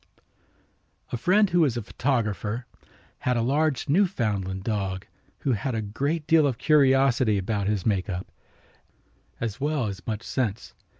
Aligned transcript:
A 1.11 1.15
friend 1.15 1.47
who 1.51 1.59
was 1.59 1.77
a 1.77 1.83
photographer 1.83 2.65
had 3.19 3.37
a 3.37 3.43
large 3.43 3.87
Newfoundland 3.87 4.63
dog 4.63 5.05
who 5.41 5.51
had 5.51 5.75
a 5.75 5.81
great 5.83 6.25
deal 6.25 6.47
of 6.47 6.57
curiosity 6.57 7.37
about 7.37 7.67
his 7.67 7.85
make 7.85 8.09
up, 8.09 8.25
as 9.39 9.61
well 9.61 9.85
as 9.85 10.07
much 10.07 10.23
sense. 10.23 10.73